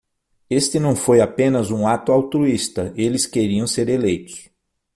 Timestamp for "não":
0.79-0.95